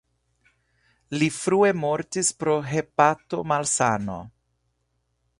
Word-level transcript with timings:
Li 1.17 1.25
frue 1.35 1.67
mortis 1.81 2.31
pro 2.43 2.55
hepatomalsano. 2.69 4.17